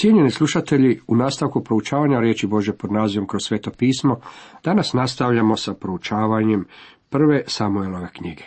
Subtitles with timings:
[0.00, 4.20] Cijenjeni slušatelji, u nastavku proučavanja riječi Bože pod nazivom kroz sveto pismo,
[4.64, 6.66] danas nastavljamo sa proučavanjem
[7.08, 8.44] prve Samuelove knjige.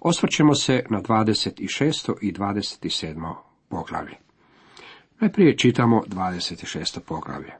[0.00, 2.12] Osvrćemo se na 26.
[2.20, 3.34] i 27.
[3.68, 4.14] poglavlje.
[5.20, 7.00] Najprije čitamo 26.
[7.00, 7.52] poglavlje.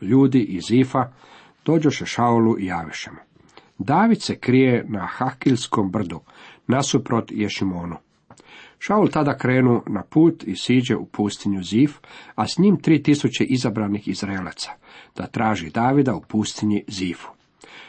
[0.00, 1.12] Ljudi iz Ifa
[1.64, 3.18] dođoše Šaulu i javiše mu.
[3.78, 6.20] David se krije na Hakilskom brdu,
[6.66, 7.96] nasuprot Ješimonu.
[8.82, 11.98] Šaul tada krenu na put i siđe u pustinju Zif,
[12.34, 14.70] a s njim tri tisuće izabranih Izraelaca,
[15.16, 17.28] da traži Davida u pustinji Zifu.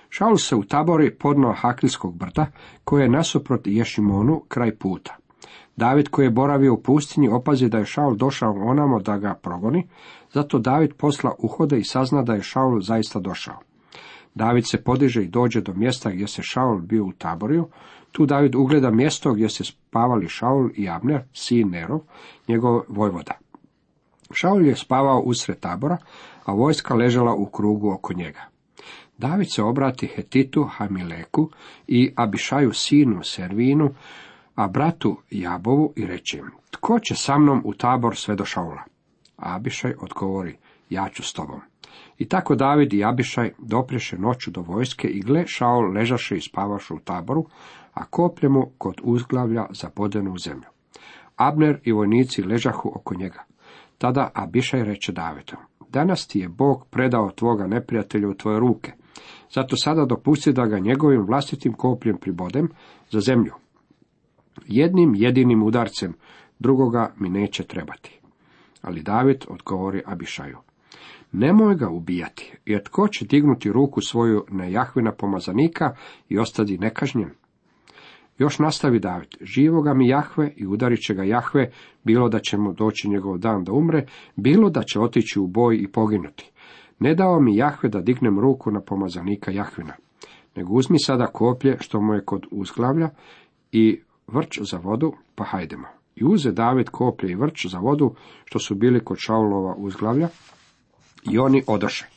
[0.09, 2.45] Šaul se u tabori podno Hakilskog brda,
[2.83, 5.17] koje je nasuprot Ješimonu kraj puta.
[5.75, 9.87] David koji je boravio u pustinji opazi da je Šaul došao onamo da ga progoni,
[10.33, 13.70] zato David posla uhode i sazna da je Šaul zaista došao.
[14.35, 17.67] David se podiže i dođe do mjesta gdje se Šaul bio u taboriju,
[18.11, 21.99] tu David ugleda mjesto gdje se spavali Šaul i Abner, sin Nerov,
[22.47, 23.33] njegov vojvoda.
[24.33, 25.97] Šaul je spavao usred tabora,
[26.45, 28.41] a vojska ležala u krugu oko njega.
[29.17, 31.49] David se obrati Hetitu, Hamileku
[31.87, 33.93] i Abišaju sinu Servinu,
[34.55, 38.83] a bratu Jabovu i reče im, tko će sa mnom u tabor sve do Šaula?
[39.37, 40.57] Abišaj odgovori,
[40.91, 41.61] ja ću s tobom.
[42.17, 46.93] I tako David i Abišaj dopreše noću do vojske i gle Šaul ležaše i spavaše
[46.93, 47.45] u taboru,
[47.93, 50.67] a koplje mu kod uzglavlja zabodeno u zemlju.
[51.35, 53.43] Abner i vojnici ležahu oko njega.
[53.97, 55.57] Tada Abišaj reče Davidu,
[55.89, 58.91] danas ti je Bog predao tvoga neprijatelja u tvoje ruke,
[59.53, 62.69] zato sada dopusti da ga njegovim vlastitim kopljem pribodem
[63.09, 63.53] za zemlju.
[64.67, 66.13] Jednim jedinim udarcem
[66.59, 68.19] drugoga mi neće trebati.
[68.81, 70.57] Ali David odgovori Abišaju,
[71.31, 75.95] nemoj ga ubijati, jer tko će dignuti ruku svoju na Jahvina pomazanika
[76.29, 77.29] i ostati nekažnjen?
[78.37, 81.71] Još nastavi David, živoga mi Jahve i udarit će ga Jahve,
[82.03, 84.05] bilo da će mu doći njegov dan da umre,
[84.35, 86.51] bilo da će otići u boj i poginuti.
[86.99, 89.93] Ne dao mi Jahve da dignem ruku na pomazanika Jahvina,
[90.55, 93.09] nego uzmi sada koplje što mu je kod uzglavlja
[93.71, 95.87] i vrč za vodu, pa hajdemo.
[96.15, 100.27] I uze David koplje i vrč za vodu, što su bili kod Šaulova uzglavlja,
[101.31, 102.07] i oni odoše.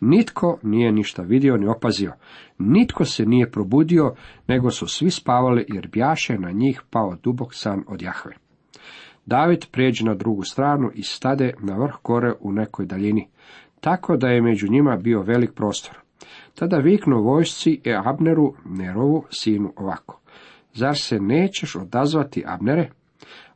[0.00, 2.12] Nitko nije ništa vidio ni opazio,
[2.58, 4.14] nitko se nije probudio,
[4.48, 8.32] nego su svi spavali jer bjaše na njih pao dubok san od Jahve.
[9.26, 13.28] David pređe na drugu stranu i stade na vrh gore u nekoj daljini,
[13.80, 15.96] tako da je među njima bio velik prostor.
[16.54, 20.20] Tada viknu vojsci i Abneru, Nerovu, sinu ovako.
[20.74, 22.90] Zar se nećeš odazvati, Abnere?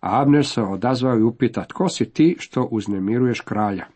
[0.00, 3.87] A Abner se odazvao i upita, tko si ti što uznemiruješ kralja?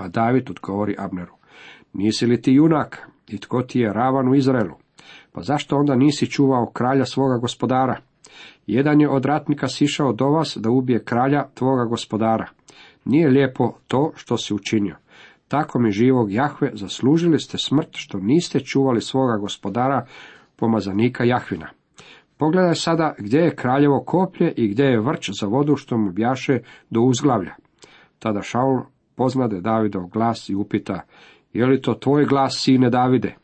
[0.00, 1.34] A David odgovori Abneru,
[1.92, 4.74] nisi li ti junak i tko ti je ravan u Izraelu?
[5.32, 7.96] Pa zašto onda nisi čuvao kralja svoga gospodara?
[8.66, 12.48] Jedan je od ratnika sišao do vas da ubije kralja tvoga gospodara.
[13.04, 14.96] Nije lijepo to što si učinio.
[15.48, 20.06] Tako mi živog Jahve zaslužili ste smrt što niste čuvali svoga gospodara
[20.56, 21.68] pomazanika Jahvina.
[22.38, 26.58] Pogledaj sada gdje je kraljevo koplje i gdje je vrč za vodu što mu bjaše
[26.90, 27.54] do uzglavlja.
[28.18, 28.80] Tada Šaul
[29.14, 31.00] poznade Davidov glas i upita,
[31.52, 33.34] je li to tvoj glas, sine Davide?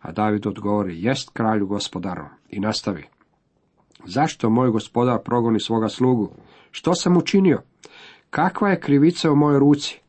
[0.00, 2.24] A David odgovori, jest kralju gospodaru.
[2.48, 3.04] I nastavi.
[4.04, 6.30] Zašto moj gospodar progoni svoga slugu?
[6.70, 7.62] Što sam učinio?
[8.30, 10.00] Kakva je krivica u mojoj ruci?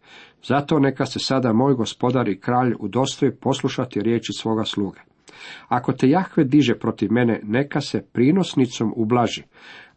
[0.47, 5.00] Zato neka se sada moj gospodar i kralj udostoji poslušati riječi svoga sluge.
[5.68, 9.44] Ako te Jahve diže protiv mene, neka se prinosnicom ublaži.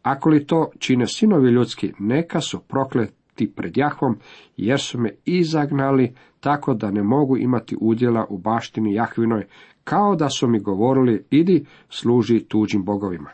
[0.02, 3.14] Ako li to čine sinovi ljudski, neka su prokleti
[3.56, 4.16] pred Jahvom,
[4.56, 9.46] jer su me izagnali tako da ne mogu imati udjela u baštini Jahvinoj,
[9.84, 13.30] kao da su mi govorili, idi, služi tuđim bogovima.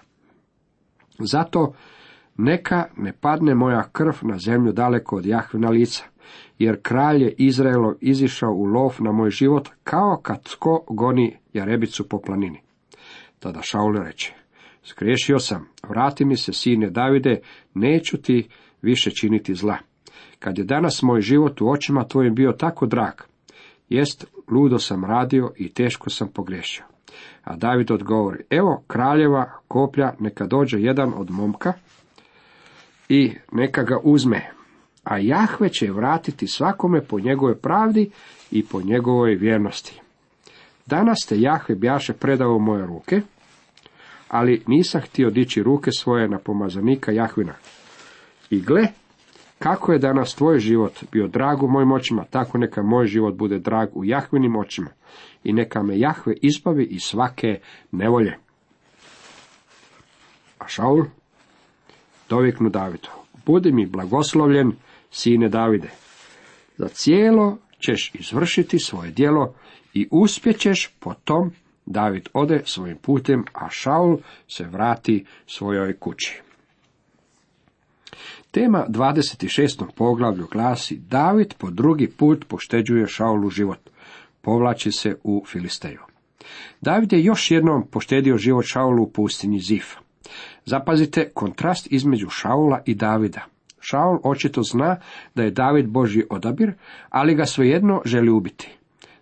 [1.18, 1.72] Zato
[2.36, 6.04] neka ne padne moja krv na zemlju daleko od Jahvina lica,
[6.58, 12.08] jer kralj je Izraelov izišao u lov na moj život, kao kad tko goni jarebicu
[12.08, 12.60] po planini.
[13.38, 14.34] Tada Šaul reče,
[14.82, 17.40] skriješio sam, vrati mi se, sine Davide,
[17.74, 18.48] neću ti
[18.82, 19.76] više činiti zla.
[20.42, 23.12] Kad je danas moj život u očima tvojim bio tako drag,
[23.88, 26.84] jest, ludo sam radio i teško sam pogriješio.
[27.44, 31.72] A David odgovori, evo kraljeva koplja, neka dođe jedan od momka
[33.08, 34.50] i neka ga uzme,
[35.05, 38.11] a Jahve će vratiti svakome po njegove pravdi
[38.50, 40.00] i po njegovoj vjernosti.
[40.87, 43.20] Danas te Jahve bjaše predao moje ruke,
[44.28, 47.55] ali nisam htio dići ruke svoje na pomazanika Jahvina.
[48.50, 48.88] I gle,
[49.62, 53.59] kako je danas tvoj život bio drag u mojim očima, tako neka moj život bude
[53.59, 54.91] drag u Jahvinim očima
[55.44, 57.61] i neka me Jahve izbavi iz svake
[57.93, 58.38] nevolje.
[60.59, 61.05] A Šaul
[62.29, 63.09] doviknu Davidu,
[63.47, 64.73] budi mi blagoslovljen,
[65.11, 65.91] sine Davide,
[66.76, 69.55] za cijelo ćeš izvršiti svoje djelo
[69.94, 71.50] i uspjećeš po tom
[71.87, 74.19] David ode svojim putem, a Šaul
[74.49, 76.43] se vrati svojoj kući.
[78.50, 79.85] Tema 26.
[79.94, 83.91] poglavlju glasi David po drugi put pošteđuje Šaulu život.
[84.41, 86.00] Povlači se u Filisteju.
[86.81, 89.94] David je još jednom poštedio život Šaulu u pustinji Zif.
[90.64, 93.44] Zapazite kontrast između Šaula i Davida.
[93.81, 94.97] Šaul očito zna
[95.35, 96.73] da je David Božji odabir,
[97.11, 98.70] ali ga svejedno želi ubiti.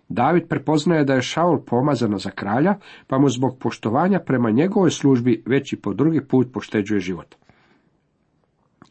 [0.09, 2.75] David prepoznaje da je Šaul pomazano za kralja,
[3.07, 7.35] pa mu zbog poštovanja prema njegovoj službi već i po drugi put pošteđuje život.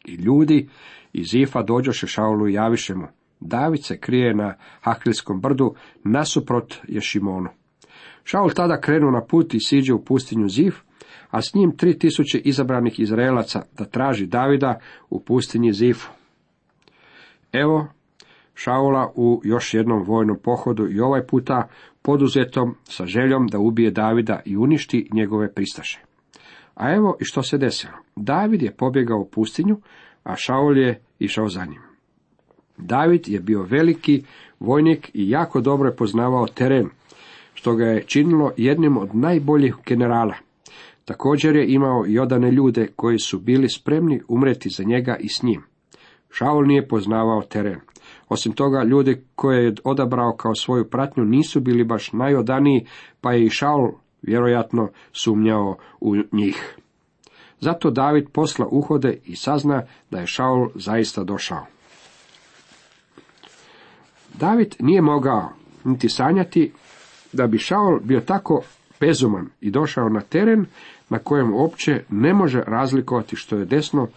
[0.05, 0.69] I ljudi
[1.13, 3.07] iz Ifa dođoše Šaulu i javiše mu.
[3.39, 7.49] David se krije na Haklijskom brdu nasuprot Ješimonu.
[8.23, 10.75] Šaul tada krenu na put i siđe u pustinju Zif,
[11.29, 16.09] a s njim tri tisuće izabranih Izraelaca da traži Davida u pustinji Zifu.
[17.51, 17.87] Evo
[18.53, 21.67] Šaula u još jednom vojnom pohodu i ovaj puta
[22.01, 25.99] poduzetom sa željom da ubije Davida i uništi njegove pristaše.
[26.75, 27.93] A evo i što se desilo.
[28.15, 29.77] David je pobjegao u pustinju,
[30.23, 31.81] a Šaul je išao za njim.
[32.77, 34.23] David je bio veliki
[34.59, 36.89] vojnik i jako dobro je poznavao teren,
[37.53, 40.35] što ga je činilo jednim od najboljih generala.
[41.05, 45.43] Također je imao i odane ljude koji su bili spremni umreti za njega i s
[45.43, 45.63] njim.
[46.29, 47.79] Šaul nije poznavao teren.
[48.29, 52.85] Osim toga, ljudi koje je odabrao kao svoju pratnju nisu bili baš najodaniji,
[53.21, 53.91] pa je i Šaul
[54.21, 56.77] vjerojatno sumnjao u njih.
[57.61, 61.65] Zato David posla uhode i sazna da je Šaul zaista došao.
[64.33, 65.49] David nije mogao
[65.83, 66.71] niti sanjati
[67.33, 68.61] da bi Šaul bio tako
[68.99, 70.65] bezuman i došao na teren
[71.09, 74.07] na kojem uopće ne može razlikovati što je desno,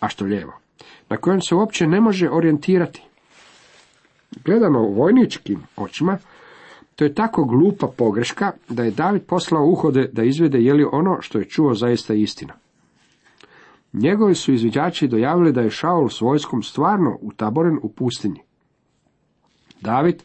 [0.00, 0.52] a što lijevo,
[1.08, 3.02] na kojem se uopće ne može orijentirati.
[4.44, 6.18] Gledano u vojničkim očima,
[6.96, 11.18] to je tako glupa pogreška da je David poslao uhode da izvede je li ono
[11.20, 12.54] što je čuo zaista istina.
[13.92, 18.40] Njegovi su izviđači dojavili da je Šaul s vojskom stvarno utaboren u pustinji.
[19.80, 20.22] David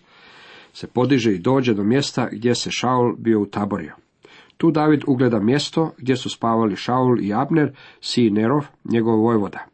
[0.74, 3.96] se podiže i dođe do mjesta gdje se Šaul bio utaborio.
[4.58, 9.66] Tu David ugleda mjesto gdje su spavali Šaul i Abner, sin Nerov, njegov vojvoda.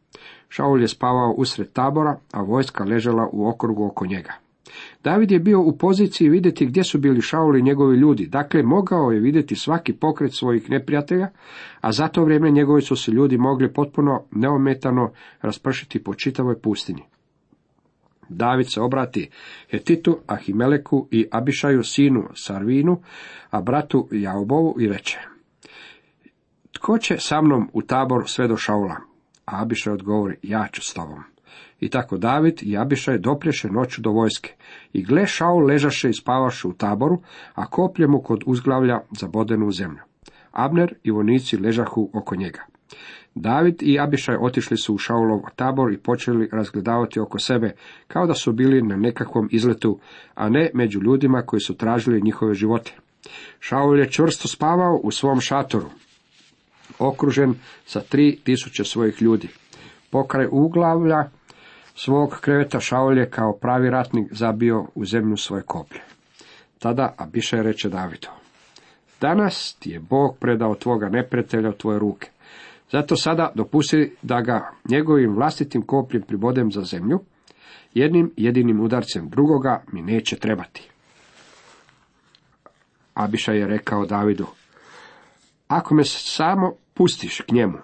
[0.49, 4.33] Šaul je spavao usred tabora, a vojska ležala u okrugu oko njega.
[5.03, 9.11] David je bio u poziciji vidjeti gdje su bili Šaul i njegovi ljudi, dakle mogao
[9.11, 11.29] je vidjeti svaki pokret svojih neprijatelja,
[11.81, 15.11] a za to vrijeme njegovi su se ljudi mogli potpuno neometano
[15.41, 17.03] raspršiti po čitavoj pustinji.
[18.29, 19.29] David se obrati
[19.71, 23.01] Hetitu, Ahimeleku i Abišaju sinu Sarvinu,
[23.49, 25.17] a bratu Jaobovu i reče.
[26.71, 28.95] Tko će sa mnom u tabor sve do Šaula?
[29.45, 31.23] A Abišaj odgovori, ja ću s tobom.
[31.79, 34.53] I tako David i Abišaj doprješe noću do vojske.
[34.93, 37.21] I gle Šaul ležaše i spavaše u taboru,
[37.53, 40.01] a koplje mu kod uzglavlja zabodenu u zemlju.
[40.51, 42.59] Abner i vojnici ležahu oko njega.
[43.35, 47.71] David i Abišaj otišli su u Šaulov tabor i počeli razgledavati oko sebe,
[48.07, 49.99] kao da su bili na nekakvom izletu,
[50.35, 52.91] a ne među ljudima koji su tražili njihove živote.
[53.59, 55.89] Šaul je čvrsto spavao u svom šatoru,
[56.99, 57.55] okružen
[57.85, 59.47] sa tri tisuće svojih ljudi.
[60.09, 61.29] Pokraj uglavlja
[62.01, 66.01] svog kreveta Šaul je kao pravi ratnik zabio u zemlju svoje koplje.
[66.79, 68.27] Tada Abišaj reče Davidu,
[69.21, 72.29] danas ti je Bog predao tvoga neprijatelja u tvoje ruke.
[72.91, 77.19] Zato sada dopusti da ga njegovim vlastitim kopljem pribodem za zemlju,
[77.93, 80.89] jednim jedinim udarcem drugoga mi neće trebati.
[83.13, 84.45] Abiša je rekao Davidu,
[85.67, 87.77] ako me samo pustiš k njemu,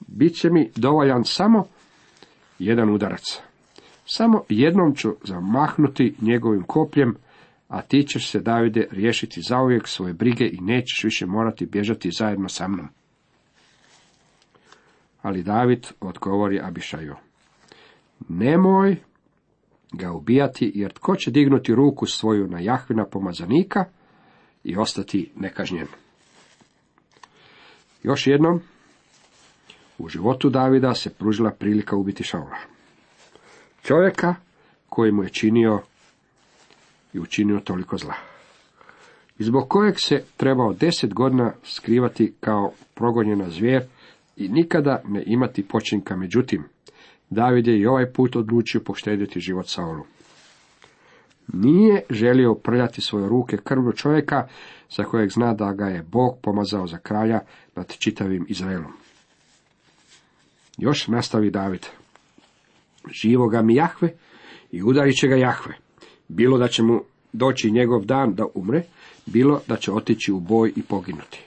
[0.00, 1.64] bit će mi dovoljan samo
[2.58, 3.49] jedan udarac.
[4.12, 7.16] Samo jednom ću zamahnuti njegovim kopljem,
[7.68, 12.48] a ti ćeš se, Davide, riješiti zauvijek svoje brige i nećeš više morati bježati zajedno
[12.48, 12.88] sa mnom.
[15.22, 17.14] Ali David odgovori Abišaju,
[18.28, 18.96] nemoj
[19.92, 23.84] ga ubijati, jer tko će dignuti ruku svoju na Jahvina pomazanika
[24.64, 25.86] i ostati nekažnjen.
[28.02, 28.60] Još jednom,
[29.98, 32.79] u životu Davida se pružila prilika ubiti Šaula.
[33.82, 34.34] Čovjeka
[34.88, 35.80] koji mu je činio
[37.12, 38.14] i učinio toliko zla.
[39.38, 43.82] I zbog kojeg se trebao deset godina skrivati kao progonjena zvijer
[44.36, 46.16] i nikada ne imati počinka.
[46.16, 46.64] Međutim,
[47.30, 50.04] David je i ovaj put odlučio poštediti život Saulu.
[51.52, 54.48] Nije želio prljati svoje ruke krvlju čovjeka
[54.90, 57.40] za kojeg zna da ga je Bog pomazao za kralja
[57.76, 58.92] nad čitavim Izraelom.
[60.78, 61.86] Još nastavi David.
[63.08, 64.12] Živoga mi Jahve
[64.70, 65.74] i udarit će ga Jahve.
[66.28, 67.00] Bilo da će mu
[67.32, 68.82] doći njegov dan da umre,
[69.26, 71.44] bilo da će otići u boj i poginuti.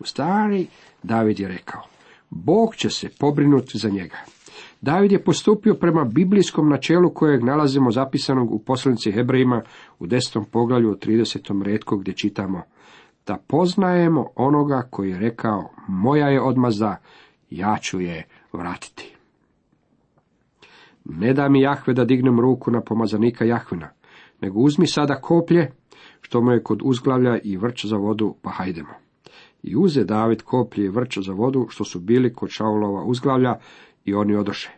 [0.00, 0.66] U stari
[1.02, 1.82] David je rekao,
[2.30, 4.16] Bog će se pobrinuti za njega.
[4.80, 9.62] David je postupio prema biblijskom načelu kojeg nalazimo zapisanog u poslanici Hebrejima
[9.98, 11.62] u desetom poglavlju u 30.
[11.62, 12.62] redku gdje čitamo
[13.26, 16.96] da poznajemo onoga koji je rekao moja je odmazda,
[17.50, 19.17] ja ću je vratiti.
[21.08, 23.88] Ne da mi Jahve da dignem ruku na pomazanika Jahvina,
[24.40, 25.72] nego uzmi sada koplje,
[26.20, 28.94] što mu je kod uzglavlja i vrč za vodu, pa hajdemo.
[29.62, 33.54] I uze David koplje i vrč za vodu, što su bili kod Šaulova uzglavlja,
[34.04, 34.70] i oni odoše.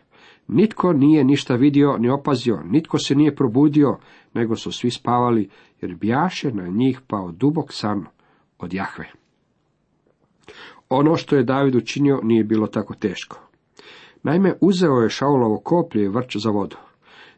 [0.47, 3.97] Nitko nije ništa vidio ni opazio, nitko se nije probudio,
[4.33, 5.49] nego su svi spavali,
[5.81, 8.05] jer bjaše na njih pao dubok san
[8.59, 9.05] od Jahve.
[10.89, 13.50] Ono što je David učinio nije bilo tako teško.
[14.23, 16.75] Naime, uzeo je Šaulovo koplje i vrč za vodu.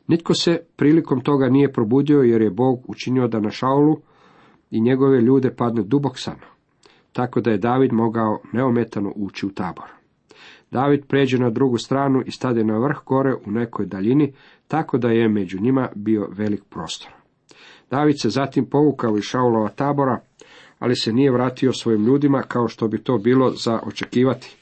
[0.08, 3.98] Nitko se prilikom toga nije probudio jer je Bog učinio da na Šaulu
[4.72, 6.40] i njegove ljude padne dubok san,
[7.12, 9.86] tako da je David mogao neometano ući u tabor.
[10.72, 14.34] David pređe na drugu stranu i stade na vrh gore u nekoj daljini,
[14.68, 17.12] tako da je među njima bio velik prostor.
[17.90, 20.20] David se zatim povukao iz Šaulova tabora,
[20.80, 24.58] ali se nije vratio svojim ljudima kao što bi to bilo za očekivati.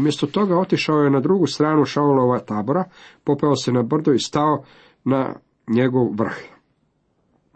[0.00, 2.84] Umjesto toga otišao je na drugu stranu Šaulova tabora,
[3.24, 4.64] popeo se na brdo i stao
[5.04, 5.34] na
[5.68, 6.36] njegov vrh.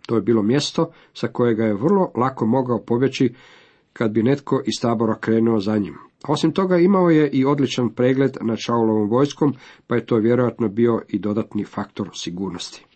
[0.06, 3.34] To je bilo mjesto sa kojega je vrlo lako mogao pobjeći
[3.92, 5.94] kad bi netko iz tabora krenuo za njim.
[6.28, 9.54] Osim toga imao je i odličan pregled nad Šaulovom vojskom,
[9.86, 12.86] pa je to vjerojatno bio i dodatni faktor sigurnosti.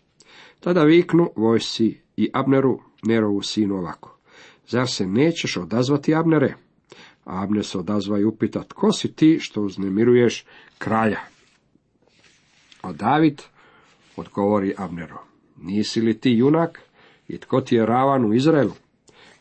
[0.59, 4.17] Tada viknu vojsi i Abneru, Nerovu sinu ovako.
[4.67, 6.55] Zar se nećeš odazvati Abnere?
[7.29, 10.45] A Abner se odazva i upita, tko si ti što uznemiruješ
[10.77, 11.19] kralja?
[12.81, 13.41] A David
[14.15, 15.17] odgovori Abneru,
[15.57, 16.81] nisi li ti junak
[17.27, 18.71] i tko ti je ravan u Izraelu?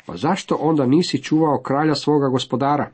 [0.06, 2.90] Pa zašto onda nisi čuvao kralja svoga gospodara?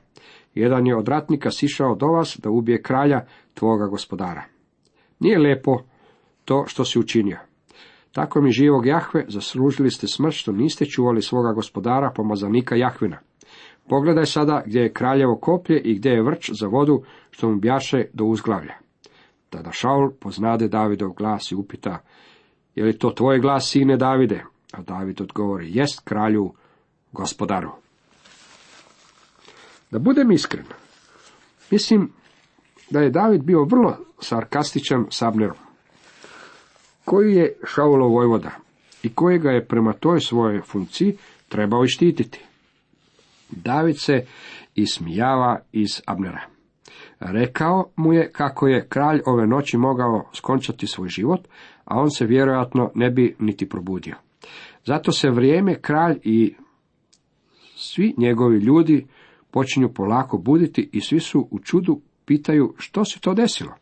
[0.55, 4.45] Jedan je od ratnika sišao do vas da ubije kralja tvoga gospodara.
[5.19, 5.83] Nije lepo
[6.45, 7.39] to što si učinio.
[8.13, 13.19] Tako mi živog Jahve zaslužili ste smrt što niste čuvali svoga gospodara pomazanika Jahvina.
[13.89, 18.05] Pogledaj sada gdje je kraljevo koplje i gdje je vrč za vodu što mu bjaše
[18.13, 18.75] do uzglavlja.
[19.51, 21.99] Tada Šaul poznade Davidov glas i upita,
[22.75, 24.45] je li to tvoj glas, sine Davide?
[24.73, 26.53] A David odgovori, jest kralju,
[27.13, 27.71] gospodaru.
[29.91, 30.65] Da budem iskren,
[31.71, 32.13] mislim
[32.91, 35.57] da je David bio vrlo sarkastičan s Abnerom,
[37.05, 38.51] koji je Šaulov vojvoda
[39.03, 41.17] i kojega je prema toj svojoj funkciji
[41.49, 42.45] trebao i štititi.
[43.57, 44.25] David se
[44.75, 46.41] ismijava iz Abnera.
[47.21, 51.41] Rekao mu je kako je kralj ove noći mogao skončati svoj život,
[51.85, 54.17] a on se vjerojatno ne bi niti probudio.
[54.85, 56.55] Zato se vrijeme kralj i
[57.77, 59.07] svi njegovi ljudi
[59.51, 63.75] počinju polako buditi i svi su u čudu pitaju što se to desilo.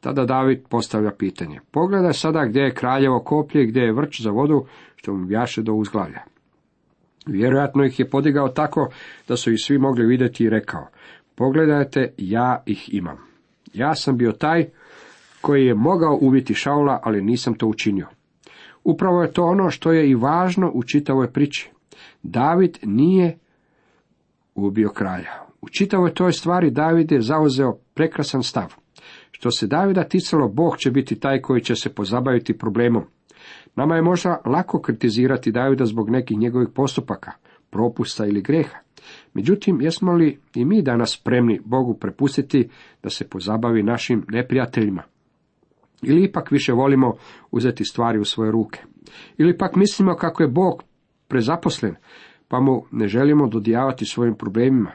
[0.00, 1.60] Tada David postavlja pitanje.
[1.70, 5.62] Pogledaj sada gdje je kraljevo koplje i gdje je vrč za vodu što mu bjaše
[5.62, 6.20] do uzglavlja.
[7.28, 8.90] Vjerojatno ih je podigao tako
[9.28, 10.86] da su ih svi mogli vidjeti i rekao.
[11.34, 13.16] Pogledajte, ja ih imam.
[13.74, 14.66] Ja sam bio taj
[15.40, 18.06] koji je mogao ubiti Šaula, ali nisam to učinio.
[18.84, 21.70] Upravo je to ono što je i važno u čitavoj priči.
[22.22, 23.38] David nije
[24.54, 25.32] ubio kralja.
[25.60, 28.74] U čitavoj toj stvari David je zauzeo prekrasan stav.
[29.30, 33.04] Što se Davida ticalo, Bog će biti taj koji će se pozabaviti problemom.
[33.76, 37.32] Nama je možda lako kritizirati Davida zbog nekih njegovih postupaka,
[37.70, 38.78] propusta ili greha.
[39.34, 42.68] Međutim, jesmo li i mi danas spremni Bogu prepustiti
[43.02, 45.02] da se pozabavi našim neprijateljima?
[46.02, 47.14] Ili ipak više volimo
[47.50, 48.80] uzeti stvari u svoje ruke?
[49.38, 50.82] Ili pak mislimo kako je Bog
[51.28, 51.94] prezaposlen,
[52.48, 54.92] pa mu ne želimo dodijavati svojim problemima.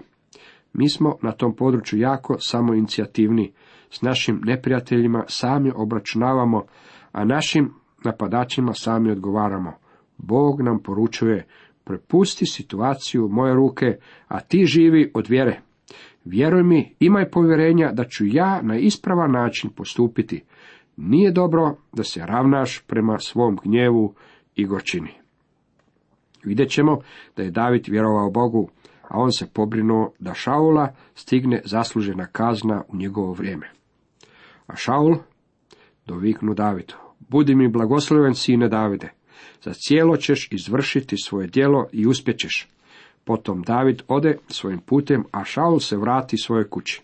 [0.73, 3.53] Mi smo na tom području jako samoinicijativni,
[3.89, 6.63] s našim neprijateljima sami obračunavamo,
[7.11, 9.73] a našim napadačima sami odgovaramo.
[10.17, 11.47] Bog nam poručuje,
[11.83, 15.59] prepusti situaciju moje ruke, a ti živi od vjere.
[16.25, 20.43] Vjeruj mi, imaj povjerenja da ću ja na ispravan način postupiti.
[20.97, 24.13] Nije dobro da se ravnaš prema svom gnjevu
[24.55, 25.11] i gorčini.
[26.43, 26.99] Vidjet ćemo
[27.35, 28.69] da je David vjerovao Bogu,
[29.09, 33.69] a on se pobrinuo da Šaula stigne zaslužena kazna u njegovo vrijeme.
[34.67, 35.15] A Šaul
[36.05, 36.93] doviknu Davidu,
[37.29, 39.09] budi mi blagosloven sine Davide,
[39.61, 42.69] za cijelo ćeš izvršiti svoje djelo i uspjećeš.
[43.23, 47.01] Potom David ode svojim putem, a Šaul se vrati svojoj kući.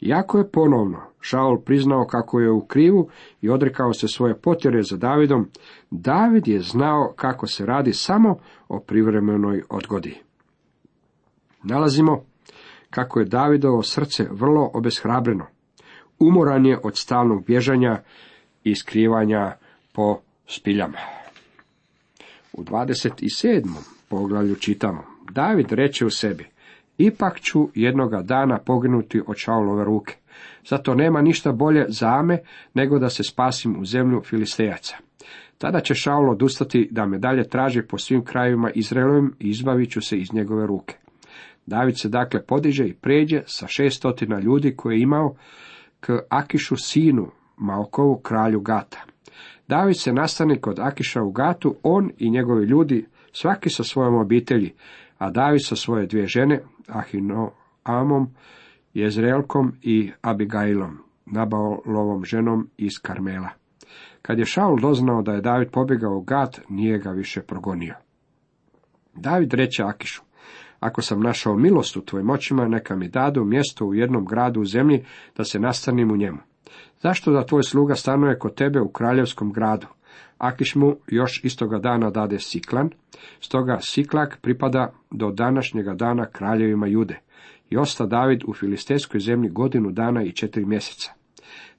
[0.00, 3.08] Jako je ponovno Šaul priznao kako je u krivu
[3.40, 5.48] i odrekao se svoje potjere za Davidom,
[5.90, 8.38] David je znao kako se radi samo
[8.68, 10.20] o privremenoj odgodi.
[11.62, 12.24] Nalazimo
[12.90, 15.46] kako je Davidovo srce vrlo obeshrabreno.
[16.18, 18.02] Umoran je od stalnog bježanja
[18.64, 19.56] i skrivanja
[19.92, 20.98] po spiljama.
[22.52, 23.64] U 27.
[24.08, 26.46] poglavlju čitamo, David reče u sebi,
[26.98, 30.16] ipak ću jednoga dana poginuti od Šaulove ruke.
[30.68, 32.38] Zato nema ništa bolje za me
[32.74, 34.96] nego da se spasim u zemlju Filistejaca.
[35.58, 40.00] Tada će Šaul odustati da me dalje traži po svim krajevima Izraelovim i izbavit ću
[40.00, 40.96] se iz njegove ruke.
[41.66, 45.34] David se dakle podiže i pređe sa šestotina ljudi koje je imao
[46.00, 49.04] k Akišu sinu Maokovu kralju Gata.
[49.68, 54.74] David se nastani kod Akiša u Gatu, on i njegovi ljudi, svaki sa svojom obitelji,
[55.18, 58.30] a David sa svoje dvije žene, Ahinoamom,
[58.94, 63.48] Jezreelkom i Abigailom, Nabalovom ženom iz Karmela.
[64.22, 67.94] Kad je Šaul doznao da je David pobjegao u Gat, nije ga više progonio.
[69.14, 70.22] David reče Akišu,
[70.80, 74.64] ako sam našao milost u tvojim očima, neka mi dadu mjesto u jednom gradu u
[74.64, 75.04] zemlji,
[75.36, 76.38] da se nastanim u njemu.
[77.02, 79.86] Zašto da tvoj sluga stanuje kod tebe u kraljevskom gradu?
[80.38, 82.90] Akiš mu još istoga dana dade Siklan,
[83.40, 87.20] stoga Siklak pripada do današnjega dana kraljevima Jude.
[87.70, 91.12] I osta David u filistejskoj zemlji godinu dana i četiri mjeseca.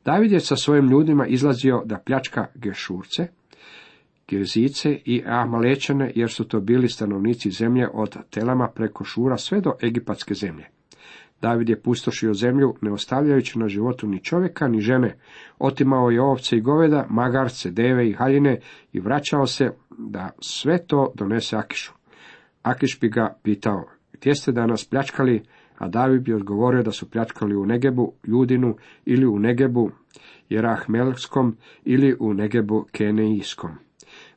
[0.06, 3.28] David je sa svojim ljudima izlazio da pljačka Gešurce,
[4.28, 9.72] Girzice i Amalečane, jer su to bili stanovnici zemlje od Telama preko Šura sve do
[9.84, 10.66] Egipatske zemlje.
[11.42, 15.18] David je pustošio zemlju, ne ostavljajući na životu ni čovjeka, ni žene.
[15.60, 18.60] Otimao je ovce i goveda, magarce, deve i haljine
[18.94, 21.94] i vraćao se da sve to donese Akišu.
[22.64, 25.44] Akiš bi ga pitao, gdje ste danas pljačkali?
[25.78, 29.92] A David bi odgovorio da su pljačkali u Negebu, Judinu ili u Negebu
[30.50, 33.72] Jerahmelskom ili u Negebu Keneijskom.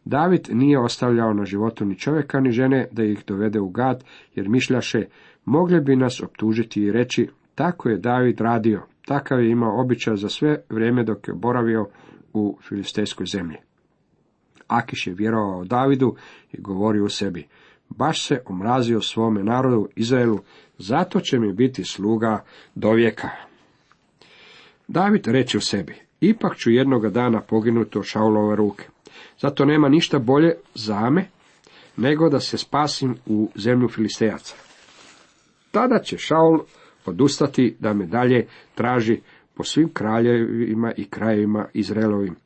[0.05, 4.49] David nije ostavljao na životu ni čovjeka ni žene da ih dovede u gad, jer
[4.49, 5.05] mišljaše,
[5.45, 10.29] mogli bi nas optužiti i reći, tako je David radio, takav je imao običaj za
[10.29, 11.89] sve vrijeme dok je boravio
[12.33, 13.57] u filistejskoj zemlji.
[14.69, 16.17] Akiš je vjerovao Davidu
[16.53, 17.47] i govorio u sebi,
[17.89, 20.39] baš se omrazio svome narodu Izraelu,
[20.79, 23.29] zato će mi biti sluga do vijeka.
[24.89, 28.85] David reče u sebi, ipak ću jednoga dana poginuti od Šaulove ruke.
[29.41, 31.27] Zato nema ništa bolje za me,
[31.97, 34.64] nego da se spasim u zemlju Filistejaca.
[35.75, 36.59] Tada će Šaul
[37.07, 39.21] odustati da me dalje traži
[39.55, 42.37] po svim kraljevima i krajevima Izraelovim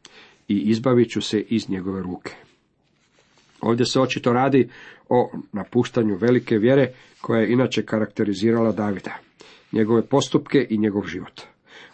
[0.48, 2.34] i izbavit ću se iz njegove ruke.
[3.60, 4.68] Ovdje se očito radi
[5.08, 9.18] o napuštanju velike vjere koja je inače karakterizirala Davida,
[9.72, 11.40] njegove postupke i njegov život.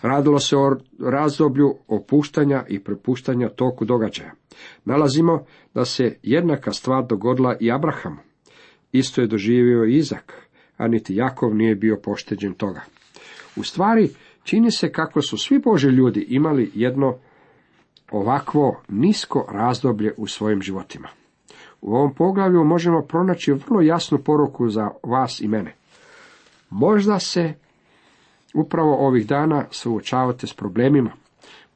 [0.03, 4.33] Radilo se o razdoblju opuštanja i prepuštanja toku događaja.
[4.85, 5.45] Nalazimo
[5.75, 8.21] da se jednaka stvar dogodila i Abrahamu.
[8.93, 10.44] Isto je doživio i Izak,
[10.77, 12.81] a niti Jakov nije bio pošteđen toga.
[13.57, 14.11] U stvari,
[14.43, 17.17] čini se kako su svi Boži ljudi imali jedno
[18.11, 21.09] ovakvo nisko razdoblje u svojim životima.
[21.81, 25.75] U ovom poglavlju možemo pronaći vrlo jasnu poruku za vas i mene.
[26.71, 27.55] Možda se
[28.55, 31.11] upravo ovih dana suočavate s problemima.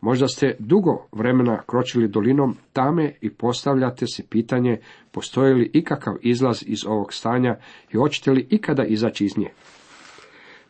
[0.00, 4.80] Možda ste dugo vremena kročili dolinom tame i postavljate si pitanje
[5.12, 7.56] postoji li ikakav izlaz iz ovog stanja
[7.92, 9.50] i hoćete li ikada izaći iz nje.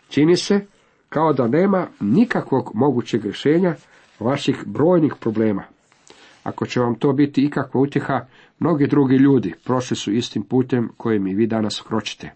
[0.08, 0.66] Čini se
[1.08, 3.74] kao da nema nikakvog mogućeg rješenja
[4.20, 5.62] vaših brojnih problema.
[6.42, 8.26] Ako će vam to biti ikakva utjeha,
[8.58, 12.30] mnogi drugi ljudi prošli su istim putem kojim i vi danas kročite.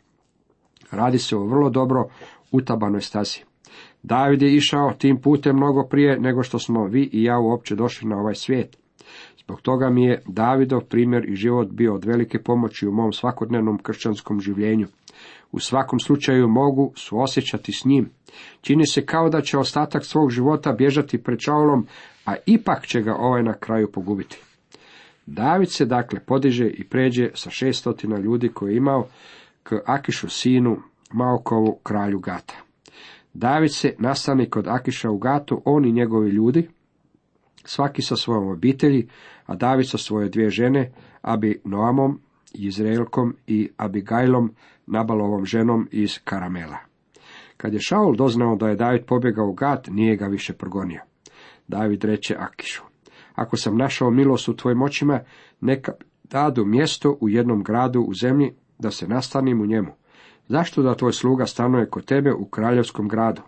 [0.90, 2.08] Radi se o vrlo dobro
[2.50, 3.51] utabanoj stazi.
[4.02, 8.08] David je išao tim putem mnogo prije nego što smo vi i ja uopće došli
[8.08, 8.76] na ovaj svijet.
[9.44, 13.78] Zbog toga mi je Davidov primjer i život bio od velike pomoći u mom svakodnevnom
[13.78, 14.86] kršćanskom življenju.
[15.52, 18.10] U svakom slučaju mogu suosjećati s njim.
[18.60, 21.86] Čini se kao da će ostatak svog života bježati pred čaulom,
[22.26, 24.40] a ipak će ga ovaj na kraju pogubiti.
[25.26, 29.06] David se dakle podiže i pređe sa šestotina ljudi koje je imao
[29.62, 30.76] k Akišu sinu
[31.12, 32.71] Maokovu kralju Gata.
[33.34, 36.68] David se nastani kod Akiša u Gatu, on i njegovi ljudi,
[37.64, 39.08] svaki sa svojom obitelji,
[39.46, 40.92] a David sa svoje dvije žene,
[41.22, 42.20] Abi Noamom,
[42.54, 44.54] Izraelkom i Abigajlom,
[44.86, 46.78] Nabalovom ženom iz Karamela.
[47.56, 51.00] Kad je Šaul doznao da je David pobjegao u Gat, nije ga više progonio.
[51.68, 52.82] David reče Akišu,
[53.34, 55.20] ako sam našao milost u tvojim očima,
[55.60, 55.92] neka
[56.24, 59.92] dadu mjesto u jednom gradu u zemlji, da se nastanim u njemu.
[60.48, 63.42] Zašto da tvoj sluga stanuje kod tebe u kraljevskom gradu?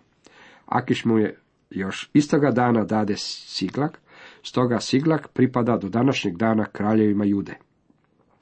[0.65, 3.99] Akiš mu je još istoga dana dade Siglak,
[4.43, 7.53] stoga Siglak pripada do današnjeg dana kraljevima Jude.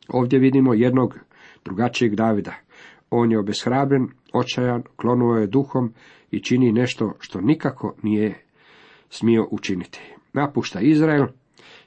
[0.07, 1.19] Ovdje vidimo jednog
[1.65, 2.53] drugačijeg Davida.
[3.09, 5.93] On je obeshrabren, očajan, klonuo je duhom
[6.31, 8.45] i čini nešto što nikako nije
[9.09, 10.01] smio učiniti.
[10.33, 11.25] Napušta Izrael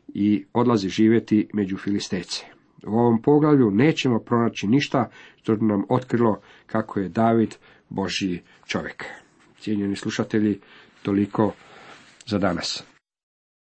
[0.09, 2.56] i odlazi živjeti među Filistejce.
[2.87, 5.11] U ovom poglavlju nećemo pronaći ništa
[5.43, 7.55] što bi nam otkrilo kako je David
[7.89, 9.05] Božji čovjek.
[9.61, 10.61] Cijenjeni slušatelji,
[11.03, 11.53] toliko
[12.27, 12.85] za danas.